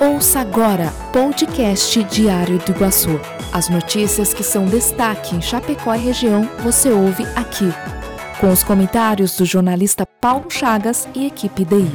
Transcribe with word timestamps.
Ouça 0.00 0.40
agora 0.40 0.90
podcast 1.12 2.02
Diário 2.04 2.58
do 2.58 2.72
Iguaçu. 2.72 3.20
As 3.52 3.68
notícias 3.68 4.34
que 4.34 4.42
são 4.42 4.66
destaque 4.66 5.36
em 5.36 5.40
Chapecó 5.40 5.94
e 5.94 5.98
região 5.98 6.42
você 6.64 6.90
ouve 6.90 7.22
aqui. 7.36 7.66
Com 8.40 8.50
os 8.50 8.64
comentários 8.64 9.36
do 9.36 9.44
jornalista 9.44 10.04
Paulo 10.04 10.50
Chagas 10.50 11.08
e 11.14 11.26
equipe 11.26 11.64
DI. 11.64 11.92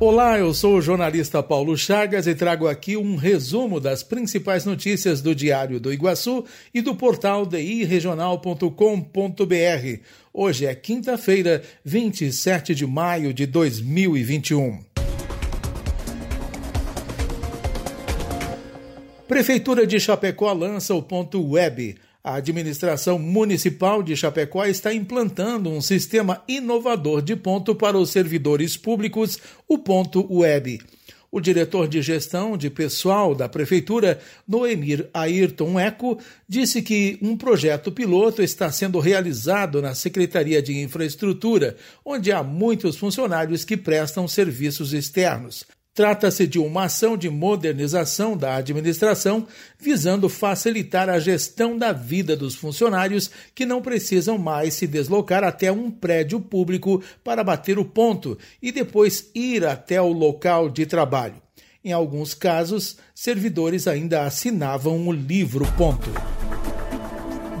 Olá, 0.00 0.38
eu 0.38 0.54
sou 0.54 0.76
o 0.76 0.82
jornalista 0.82 1.42
Paulo 1.42 1.76
Chagas 1.76 2.26
e 2.26 2.34
trago 2.34 2.66
aqui 2.66 2.96
um 2.96 3.16
resumo 3.16 3.78
das 3.78 4.02
principais 4.02 4.64
notícias 4.64 5.20
do 5.20 5.34
Diário 5.34 5.78
do 5.78 5.92
Iguaçu 5.92 6.46
e 6.72 6.80
do 6.80 6.94
portal 6.94 7.44
diregional.com.br. 7.44 10.00
Hoje 10.32 10.64
é 10.64 10.74
quinta-feira, 10.74 11.62
27 11.84 12.74
de 12.74 12.86
maio 12.86 13.34
de 13.34 13.44
2021. 13.44 14.93
Prefeitura 19.26 19.86
de 19.86 19.98
Chapecó 19.98 20.52
lança 20.52 20.94
o 20.94 21.02
ponto 21.02 21.42
web. 21.42 21.96
A 22.22 22.34
administração 22.34 23.18
municipal 23.18 24.02
de 24.02 24.14
Chapecó 24.14 24.66
está 24.66 24.92
implantando 24.92 25.70
um 25.70 25.80
sistema 25.80 26.42
inovador 26.46 27.22
de 27.22 27.34
ponto 27.34 27.74
para 27.74 27.96
os 27.96 28.10
servidores 28.10 28.76
públicos, 28.76 29.38
o 29.66 29.78
ponto 29.78 30.30
web. 30.30 30.78
O 31.32 31.40
diretor 31.40 31.88
de 31.88 32.02
gestão 32.02 32.54
de 32.54 32.68
pessoal 32.68 33.34
da 33.34 33.48
prefeitura, 33.48 34.20
Noemir 34.46 35.08
Ayrton 35.14 35.80
Eco, 35.80 36.18
disse 36.46 36.82
que 36.82 37.18
um 37.22 37.34
projeto 37.34 37.90
piloto 37.90 38.42
está 38.42 38.70
sendo 38.70 39.00
realizado 39.00 39.80
na 39.80 39.94
Secretaria 39.94 40.60
de 40.60 40.78
Infraestrutura, 40.82 41.76
onde 42.04 42.30
há 42.30 42.42
muitos 42.42 42.96
funcionários 42.96 43.64
que 43.64 43.76
prestam 43.76 44.28
serviços 44.28 44.92
externos. 44.92 45.64
Trata-se 45.94 46.44
de 46.48 46.58
uma 46.58 46.86
ação 46.86 47.16
de 47.16 47.30
modernização 47.30 48.36
da 48.36 48.56
administração 48.56 49.46
visando 49.78 50.28
facilitar 50.28 51.08
a 51.08 51.20
gestão 51.20 51.78
da 51.78 51.92
vida 51.92 52.36
dos 52.36 52.56
funcionários 52.56 53.30
que 53.54 53.64
não 53.64 53.80
precisam 53.80 54.36
mais 54.36 54.74
se 54.74 54.88
deslocar 54.88 55.44
até 55.44 55.70
um 55.70 55.92
prédio 55.92 56.40
público 56.40 57.00
para 57.22 57.44
bater 57.44 57.78
o 57.78 57.84
ponto 57.84 58.36
e 58.60 58.72
depois 58.72 59.30
ir 59.36 59.64
até 59.64 60.02
o 60.02 60.12
local 60.12 60.68
de 60.68 60.84
trabalho. 60.84 61.40
Em 61.84 61.92
alguns 61.92 62.34
casos, 62.34 62.96
servidores 63.14 63.86
ainda 63.86 64.24
assinavam 64.24 65.06
o 65.06 65.12
livro 65.12 65.64
ponto. 65.76 66.10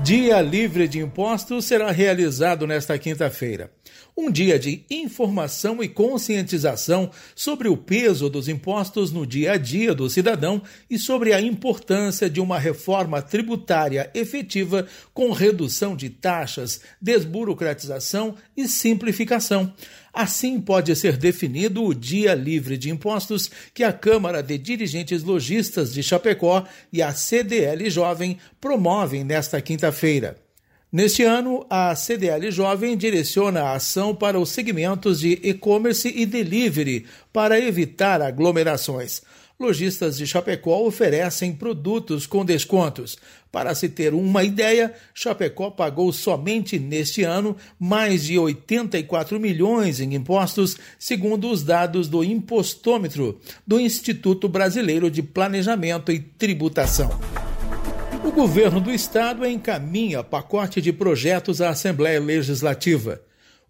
Dia 0.02 0.42
Livre 0.42 0.88
de 0.88 0.98
Impostos 0.98 1.66
será 1.66 1.90
realizado 1.92 2.66
nesta 2.66 2.98
quinta-feira. 2.98 3.70
Um 4.16 4.30
dia 4.30 4.58
de 4.58 4.84
informação 4.88 5.82
e 5.82 5.88
conscientização 5.88 7.10
sobre 7.34 7.68
o 7.68 7.76
peso 7.76 8.30
dos 8.30 8.48
impostos 8.48 9.10
no 9.10 9.26
dia 9.26 9.52
a 9.52 9.56
dia 9.56 9.94
do 9.94 10.08
cidadão 10.08 10.62
e 10.88 10.98
sobre 10.98 11.32
a 11.32 11.40
importância 11.40 12.30
de 12.30 12.40
uma 12.40 12.58
reforma 12.58 13.20
tributária 13.20 14.10
efetiva 14.14 14.86
com 15.12 15.32
redução 15.32 15.96
de 15.96 16.10
taxas, 16.10 16.80
desburocratização 17.00 18.36
e 18.56 18.68
simplificação. 18.68 19.72
Assim 20.12 20.60
pode 20.60 20.94
ser 20.94 21.16
definido 21.16 21.82
o 21.82 21.92
Dia 21.92 22.34
Livre 22.34 22.78
de 22.78 22.88
Impostos 22.88 23.50
que 23.74 23.82
a 23.82 23.92
Câmara 23.92 24.44
de 24.44 24.56
Dirigentes 24.56 25.24
Logistas 25.24 25.92
de 25.92 26.04
Chapecó 26.04 26.64
e 26.92 27.02
a 27.02 27.12
CDL 27.12 27.90
Jovem 27.90 28.38
promovem 28.60 29.24
nesta 29.24 29.60
quinta-feira. 29.60 30.43
Neste 30.94 31.24
ano, 31.24 31.66
a 31.68 31.92
CDL 31.96 32.52
Jovem 32.52 32.96
direciona 32.96 33.62
a 33.62 33.74
ação 33.74 34.14
para 34.14 34.38
os 34.38 34.50
segmentos 34.50 35.18
de 35.18 35.40
e-commerce 35.42 36.08
e 36.08 36.24
delivery 36.24 37.04
para 37.32 37.58
evitar 37.58 38.22
aglomerações 38.22 39.20
lojistas 39.58 40.16
de 40.16 40.26
Chapecó 40.26 40.86
oferecem 40.86 41.52
produtos 41.52 42.26
com 42.26 42.44
descontos. 42.44 43.16
Para 43.50 43.74
se 43.74 43.88
ter 43.88 44.12
uma 44.12 44.42
ideia, 44.42 44.92
Chapecó 45.14 45.70
pagou 45.70 46.12
somente 46.12 46.78
neste 46.78 47.22
ano 47.22 47.56
mais 47.78 48.24
de 48.24 48.38
84 48.38 49.38
milhões 49.38 50.00
em 50.00 50.14
impostos, 50.14 50.76
segundo 50.98 51.50
os 51.50 51.62
dados 51.62 52.08
do 52.08 52.24
Impostômetro 52.24 53.40
do 53.66 53.80
Instituto 53.80 54.48
Brasileiro 54.48 55.10
de 55.10 55.22
Planejamento 55.22 56.10
e 56.10 56.18
Tributação. 56.18 57.10
O 58.24 58.32
governo 58.32 58.80
do 58.80 58.90
estado 58.90 59.44
encaminha 59.44 60.24
pacote 60.24 60.80
de 60.80 60.92
projetos 60.94 61.60
à 61.60 61.68
Assembleia 61.68 62.18
Legislativa. 62.18 63.20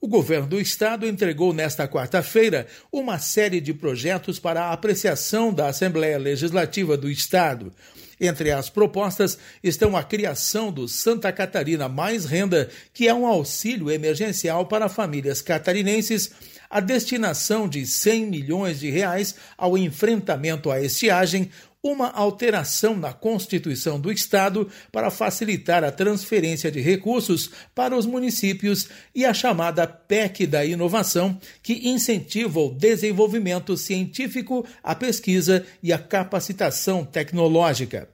O 0.00 0.06
governo 0.06 0.46
do 0.46 0.60
estado 0.60 1.06
entregou 1.06 1.52
nesta 1.52 1.88
quarta-feira 1.88 2.68
uma 2.92 3.18
série 3.18 3.60
de 3.60 3.74
projetos 3.74 4.38
para 4.38 4.66
a 4.66 4.72
apreciação 4.72 5.52
da 5.52 5.66
Assembleia 5.66 6.18
Legislativa 6.18 6.96
do 6.96 7.10
estado. 7.10 7.72
Entre 8.20 8.52
as 8.52 8.70
propostas 8.70 9.36
estão 9.62 9.96
a 9.96 10.04
criação 10.04 10.70
do 10.70 10.86
Santa 10.86 11.32
Catarina 11.32 11.88
Mais 11.88 12.24
Renda, 12.24 12.70
que 12.92 13.08
é 13.08 13.12
um 13.12 13.26
auxílio 13.26 13.90
emergencial 13.90 14.66
para 14.66 14.88
famílias 14.88 15.42
catarinenses, 15.42 16.30
a 16.70 16.80
destinação 16.80 17.68
de 17.68 17.84
100 17.84 18.26
milhões 18.26 18.80
de 18.80 18.88
reais 18.88 19.34
ao 19.58 19.76
enfrentamento 19.76 20.70
à 20.70 20.80
estiagem, 20.80 21.50
uma 21.84 22.10
alteração 22.10 22.96
na 22.96 23.12
Constituição 23.12 24.00
do 24.00 24.10
Estado 24.10 24.70
para 24.90 25.10
facilitar 25.10 25.84
a 25.84 25.92
transferência 25.92 26.72
de 26.72 26.80
recursos 26.80 27.50
para 27.74 27.94
os 27.94 28.06
municípios 28.06 28.88
e 29.14 29.26
a 29.26 29.34
chamada 29.34 29.86
PEC 29.86 30.46
da 30.46 30.64
Inovação, 30.64 31.38
que 31.62 31.86
incentiva 31.90 32.58
o 32.58 32.74
desenvolvimento 32.74 33.76
científico, 33.76 34.66
a 34.82 34.94
pesquisa 34.94 35.66
e 35.82 35.92
a 35.92 35.98
capacitação 35.98 37.04
tecnológica. 37.04 38.08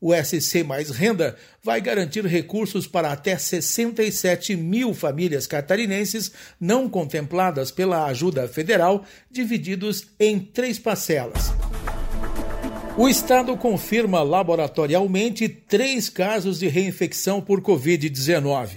O 0.00 0.12
SC 0.12 0.64
Mais 0.64 0.90
Renda 0.90 1.36
vai 1.62 1.80
garantir 1.80 2.26
recursos 2.26 2.88
para 2.88 3.12
até 3.12 3.38
67 3.38 4.56
mil 4.56 4.92
famílias 4.92 5.46
catarinenses 5.46 6.32
não 6.60 6.88
contempladas 6.88 7.70
pela 7.70 8.06
ajuda 8.06 8.48
federal, 8.48 9.04
divididos 9.30 10.08
em 10.18 10.40
três 10.40 10.76
parcelas. 10.76 11.52
O 12.94 13.08
Estado 13.08 13.56
confirma 13.56 14.22
laboratorialmente 14.22 15.48
três 15.48 16.10
casos 16.10 16.58
de 16.58 16.68
reinfecção 16.68 17.40
por 17.40 17.62
Covid-19. 17.62 18.68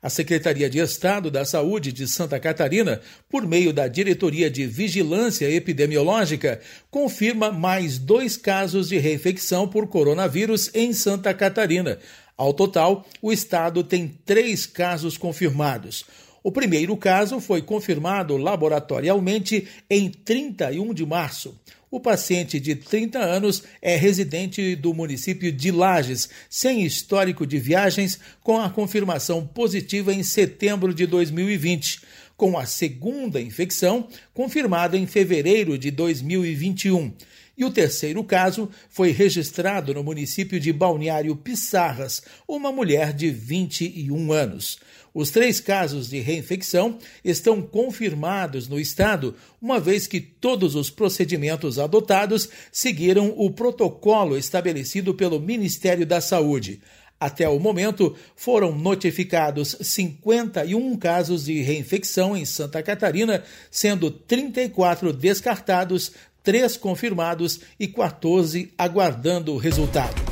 A 0.00 0.08
Secretaria 0.08 0.70
de 0.70 0.78
Estado 0.78 1.32
da 1.32 1.44
Saúde 1.44 1.90
de 1.90 2.06
Santa 2.06 2.38
Catarina, 2.38 3.00
por 3.28 3.44
meio 3.44 3.72
da 3.72 3.88
Diretoria 3.88 4.48
de 4.48 4.64
Vigilância 4.68 5.50
Epidemiológica, 5.50 6.60
confirma 6.92 7.50
mais 7.50 7.98
dois 7.98 8.36
casos 8.36 8.88
de 8.88 8.98
reinfecção 8.98 9.66
por 9.66 9.88
coronavírus 9.88 10.70
em 10.72 10.92
Santa 10.92 11.34
Catarina. 11.34 11.98
Ao 12.36 12.54
total, 12.54 13.04
o 13.20 13.32
Estado 13.32 13.82
tem 13.82 14.06
três 14.24 14.64
casos 14.64 15.18
confirmados. 15.18 16.04
O 16.40 16.52
primeiro 16.52 16.96
caso 16.96 17.40
foi 17.40 17.60
confirmado 17.60 18.36
laboratorialmente 18.36 19.66
em 19.90 20.08
31 20.08 20.94
de 20.94 21.04
março. 21.04 21.58
O 21.88 22.00
paciente 22.00 22.58
de 22.58 22.74
30 22.74 23.20
anos 23.20 23.62
é 23.80 23.94
residente 23.94 24.74
do 24.74 24.92
município 24.92 25.52
de 25.52 25.70
Lages, 25.70 26.28
sem 26.50 26.84
histórico 26.84 27.46
de 27.46 27.60
viagens, 27.60 28.18
com 28.42 28.58
a 28.58 28.68
confirmação 28.68 29.46
positiva 29.46 30.12
em 30.12 30.24
setembro 30.24 30.92
de 30.92 31.06
2020, 31.06 32.00
com 32.36 32.58
a 32.58 32.66
segunda 32.66 33.40
infecção 33.40 34.08
confirmada 34.34 34.96
em 34.96 35.06
fevereiro 35.06 35.78
de 35.78 35.92
2021. 35.92 37.12
E 37.56 37.64
o 37.64 37.70
terceiro 37.70 38.22
caso 38.24 38.68
foi 38.90 39.12
registrado 39.12 39.94
no 39.94 40.02
município 40.02 40.58
de 40.58 40.72
Balneário 40.72 41.34
Pissarras, 41.36 42.22
uma 42.46 42.70
mulher 42.70 43.12
de 43.12 43.30
21 43.30 44.32
anos. 44.32 44.78
Os 45.18 45.30
três 45.30 45.60
casos 45.60 46.10
de 46.10 46.20
reinfecção 46.20 46.98
estão 47.24 47.62
confirmados 47.62 48.68
no 48.68 48.78
estado, 48.78 49.34
uma 49.62 49.80
vez 49.80 50.06
que 50.06 50.20
todos 50.20 50.74
os 50.74 50.90
procedimentos 50.90 51.78
adotados 51.78 52.50
seguiram 52.70 53.32
o 53.34 53.50
protocolo 53.50 54.36
estabelecido 54.36 55.14
pelo 55.14 55.40
Ministério 55.40 56.04
da 56.04 56.20
Saúde. 56.20 56.82
Até 57.18 57.48
o 57.48 57.58
momento, 57.58 58.14
foram 58.36 58.76
notificados 58.76 59.74
51 59.80 60.94
casos 60.98 61.46
de 61.46 61.62
reinfecção 61.62 62.36
em 62.36 62.44
Santa 62.44 62.82
Catarina, 62.82 63.42
sendo 63.70 64.10
34 64.10 65.14
descartados, 65.14 66.12
3 66.42 66.76
confirmados 66.76 67.60
e 67.80 67.88
14 67.88 68.70
aguardando 68.76 69.54
o 69.54 69.56
resultado. 69.56 70.25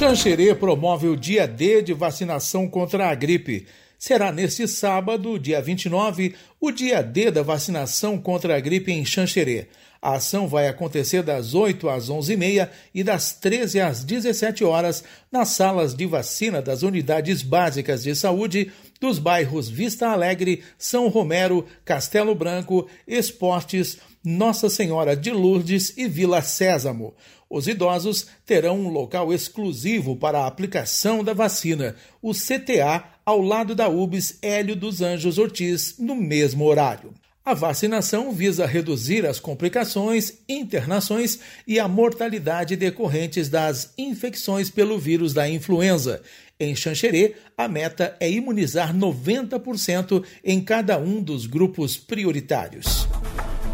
Xanxerê 0.00 0.54
promove 0.54 1.08
o 1.08 1.14
dia 1.14 1.46
D 1.46 1.82
de 1.82 1.92
vacinação 1.92 2.66
contra 2.66 3.10
a 3.10 3.14
gripe. 3.14 3.66
Será 3.98 4.32
neste 4.32 4.66
sábado, 4.66 5.38
dia 5.38 5.60
29, 5.60 6.34
o 6.58 6.70
dia 6.70 7.02
D 7.02 7.30
da 7.30 7.42
vacinação 7.42 8.16
contra 8.16 8.56
a 8.56 8.60
gripe 8.60 8.90
em 8.90 9.04
Xanxerê. 9.04 9.66
A 10.00 10.14
ação 10.14 10.48
vai 10.48 10.68
acontecer 10.68 11.22
das 11.22 11.52
8 11.52 11.86
às 11.90 12.08
11h30 12.08 12.70
e 12.94 13.04
das 13.04 13.34
13 13.34 13.80
às 13.80 14.02
17 14.02 14.64
horas 14.64 15.04
nas 15.30 15.48
salas 15.48 15.94
de 15.94 16.06
vacina 16.06 16.62
das 16.62 16.82
unidades 16.82 17.42
básicas 17.42 18.04
de 18.04 18.16
saúde 18.16 18.72
dos 19.00 19.18
bairros 19.18 19.68
Vista 19.68 20.08
Alegre, 20.08 20.62
São 20.76 21.08
Romero, 21.08 21.64
Castelo 21.84 22.34
Branco, 22.34 22.86
Esportes, 23.08 23.98
Nossa 24.22 24.68
Senhora 24.68 25.16
de 25.16 25.30
Lourdes 25.30 25.94
e 25.96 26.06
Vila 26.06 26.42
Sésamo. 26.42 27.14
Os 27.48 27.66
idosos 27.66 28.28
terão 28.46 28.78
um 28.78 28.88
local 28.90 29.32
exclusivo 29.32 30.14
para 30.14 30.40
a 30.40 30.46
aplicação 30.46 31.24
da 31.24 31.32
vacina, 31.32 31.96
o 32.22 32.32
CTA, 32.32 33.02
ao 33.26 33.40
lado 33.40 33.74
da 33.74 33.88
UBS 33.88 34.38
Hélio 34.40 34.76
dos 34.76 35.00
Anjos 35.00 35.38
Ortiz, 35.38 35.96
no 35.98 36.14
mesmo 36.14 36.64
horário. 36.64 37.12
A 37.42 37.54
vacinação 37.54 38.30
visa 38.32 38.66
reduzir 38.66 39.26
as 39.26 39.40
complicações, 39.40 40.34
internações 40.48 41.40
e 41.66 41.80
a 41.80 41.88
mortalidade 41.88 42.76
decorrentes 42.76 43.48
das 43.48 43.92
infecções 43.98 44.70
pelo 44.70 44.98
vírus 44.98 45.32
da 45.32 45.48
influenza. 45.48 46.22
Em 46.60 46.76
Xanxerê, 46.76 47.36
a 47.56 47.66
meta 47.66 48.14
é 48.20 48.30
imunizar 48.30 48.94
90% 48.94 50.22
em 50.44 50.60
cada 50.60 50.98
um 50.98 51.22
dos 51.22 51.46
grupos 51.46 51.96
prioritários. 51.96 53.08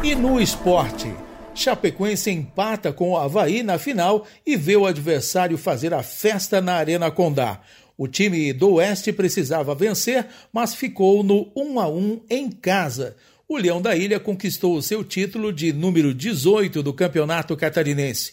E 0.05 0.15
no 0.15 0.41
esporte, 0.41 1.13
Chapecoense 1.53 2.31
empata 2.31 2.93
com 2.93 3.11
o 3.11 3.17
Havaí 3.17 3.65
na 3.65 3.77
final 3.77 4.25
e 4.47 4.57
vê 4.57 4.77
o 4.77 4.87
adversário 4.87 5.59
fazer 5.59 5.93
a 5.93 6.03
festa 6.03 6.61
na 6.61 6.75
Arena 6.75 7.11
Condá. 7.11 7.61
O 7.99 8.07
time 8.07 8.53
do 8.53 8.75
Oeste 8.75 9.13
precisava 9.13 9.75
vencer, 9.75 10.25
mas 10.53 10.75
ficou 10.75 11.25
no 11.25 11.51
1 11.57 11.81
a 11.81 11.89
1 11.89 12.21
em 12.31 12.51
casa 12.51 13.17
o 13.49 13.57
Leão 13.57 13.81
da 13.81 13.95
Ilha 13.95 14.19
conquistou 14.19 14.77
o 14.77 14.83
seu 14.83 15.05
título 15.05 15.53
de 15.53 15.73
número 15.73 16.13
18 16.13 16.83
do 16.83 16.93
Campeonato 16.93 17.57
Catarinense. 17.57 18.33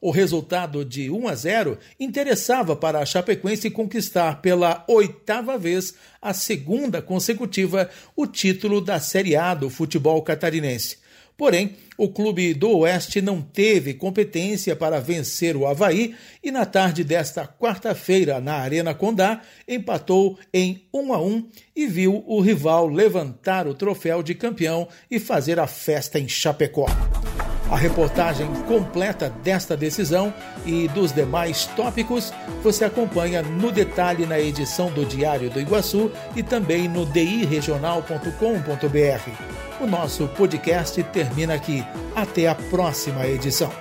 O 0.00 0.10
resultado 0.10 0.82
de 0.82 1.10
1 1.10 1.28
a 1.28 1.34
0 1.34 1.78
interessava 1.98 2.74
para 2.74 3.00
a 3.00 3.04
Chapecoense 3.04 3.70
conquistar 3.70 4.40
pela 4.40 4.82
oitava 4.88 5.58
vez, 5.58 5.94
a 6.22 6.32
segunda 6.32 7.02
consecutiva, 7.02 7.90
o 8.16 8.26
título 8.26 8.80
da 8.80 8.98
Série 8.98 9.36
A 9.36 9.54
do 9.54 9.68
futebol 9.68 10.22
catarinense. 10.22 10.98
Porém, 11.36 11.76
o 11.96 12.08
clube 12.08 12.52
do 12.54 12.70
Oeste 12.78 13.20
não 13.20 13.42
teve 13.42 13.94
competência 13.94 14.74
para 14.76 15.00
vencer 15.00 15.56
o 15.56 15.66
Havaí 15.66 16.14
e 16.42 16.50
na 16.50 16.64
tarde 16.64 17.04
desta 17.04 17.46
quarta-feira, 17.46 18.40
na 18.40 18.56
Arena 18.56 18.94
Condá, 18.94 19.42
empatou 19.66 20.38
em 20.52 20.86
1 20.92 21.14
a 21.14 21.22
1 21.22 21.48
e 21.76 21.86
viu 21.86 22.24
o 22.26 22.40
rival 22.40 22.86
levantar 22.86 23.66
o 23.66 23.74
troféu 23.74 24.22
de 24.22 24.34
campeão 24.34 24.88
e 25.10 25.18
fazer 25.18 25.58
a 25.58 25.66
festa 25.66 26.18
em 26.18 26.28
Chapecó. 26.28 26.86
A 27.70 27.76
reportagem 27.76 28.48
completa 28.66 29.30
desta 29.44 29.76
decisão 29.76 30.34
e 30.66 30.88
dos 30.88 31.12
demais 31.12 31.66
tópicos 31.76 32.32
você 32.64 32.84
acompanha 32.84 33.42
no 33.42 33.70
detalhe 33.70 34.26
na 34.26 34.40
edição 34.40 34.90
do 34.90 35.06
Diário 35.06 35.48
do 35.48 35.60
Iguaçu 35.60 36.10
e 36.34 36.42
também 36.42 36.88
no 36.88 37.06
diregional.com.br. 37.06 39.80
O 39.80 39.86
nosso 39.86 40.26
podcast 40.28 41.02
termina 41.04 41.54
aqui. 41.54 41.86
Até 42.14 42.48
a 42.48 42.56
próxima 42.56 43.24
edição. 43.26 43.72